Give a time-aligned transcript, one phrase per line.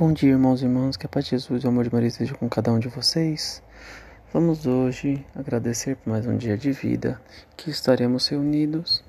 [0.00, 2.08] Bom dia, irmãos e irmãs, que a paz de Jesus e o amor de Maria
[2.08, 3.62] esteja com cada um de vocês.
[4.32, 7.20] Vamos hoje agradecer por mais um dia de vida,
[7.54, 9.04] que estaremos reunidos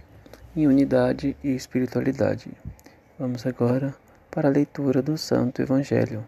[0.54, 2.52] em unidade e espiritualidade.
[3.18, 3.96] Vamos agora
[4.30, 6.28] para a leitura do Santo Evangelho.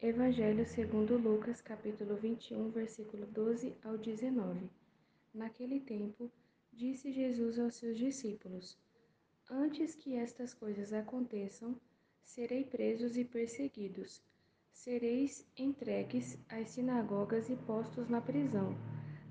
[0.00, 4.70] Evangelho segundo Lucas, capítulo 21, versículo 12 ao 19.
[5.34, 6.30] Naquele tempo,
[6.76, 8.78] disse Jesus aos seus discípulos:
[9.50, 11.80] Antes que estas coisas aconteçam,
[12.22, 14.22] serei presos e perseguidos.
[14.70, 18.76] Sereis entregues às sinagogas e postos na prisão.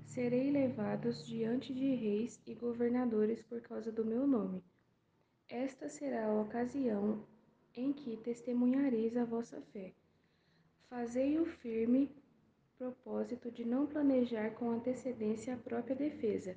[0.04, 4.64] Serei levados diante de reis e governadores por causa do meu nome.
[5.48, 7.24] Esta será a ocasião
[7.74, 9.92] em que testemunhareis a vossa fé.
[10.88, 12.10] Fazei o firme
[12.76, 16.56] propósito de não planejar com antecedência a própria defesa,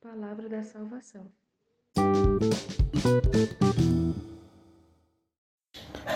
[0.00, 1.26] Palavra da salvação.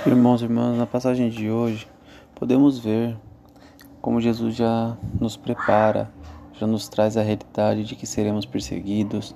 [0.06, 1.88] Irmãos e irmãs, na passagem de hoje,
[2.37, 3.19] podemos ver
[4.00, 6.09] como Jesus já nos prepara,
[6.53, 9.34] já nos traz a realidade de que seremos perseguidos,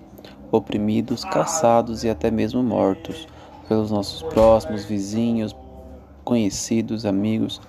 [0.53, 3.27] oprimidos, caçados e até mesmo mortos
[3.67, 5.57] pelos nossos próximos, vizinhos,
[6.23, 7.61] conhecidos, amigos,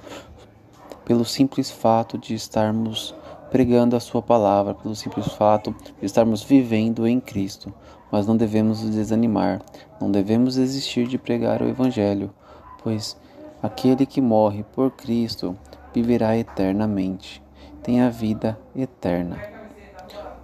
[1.04, 3.16] pelo simples fato de estarmos
[3.50, 7.74] pregando a Sua palavra, pelo simples fato de estarmos vivendo em Cristo.
[8.12, 9.62] Mas não devemos nos desanimar,
[10.00, 12.34] não devemos desistir de pregar o Evangelho,
[12.82, 13.18] pois
[13.62, 15.58] aquele que morre por Cristo
[15.94, 17.44] viverá eternamente,
[17.84, 19.38] tem a vida eterna.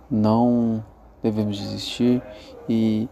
[0.09, 0.83] Não
[1.21, 2.21] devemos desistir
[2.67, 3.07] e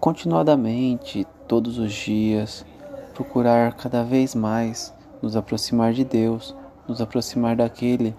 [0.00, 2.66] continuadamente, todos os dias,
[3.14, 6.56] procurar cada vez mais nos aproximar de Deus,
[6.88, 8.14] nos aproximar daquele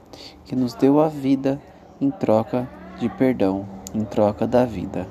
[0.45, 1.61] que nos deu a vida
[1.99, 2.67] em troca
[2.99, 5.07] de perdão, em troca da vida.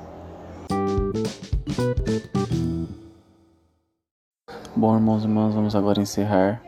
[4.74, 6.62] Bom, irmãos e irmãs, vamos agora encerrar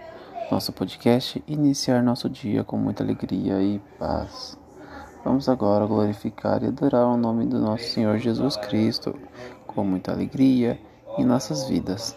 [0.51, 4.59] nosso podcast e iniciar nosso dia com muita alegria e paz.
[5.25, 9.19] Vamos agora glorificar e adorar o nome do nosso Senhor Jesus Cristo
[9.67, 10.79] com muita alegria
[11.19, 12.17] em nossas vidas.